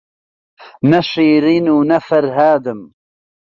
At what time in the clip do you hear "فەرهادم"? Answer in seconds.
2.07-2.79